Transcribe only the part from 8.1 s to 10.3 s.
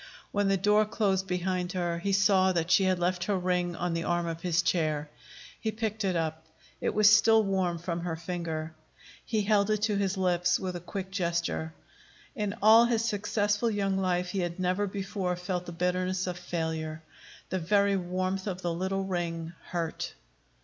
finger. He held it to his